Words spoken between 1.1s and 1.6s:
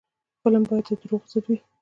ضد وي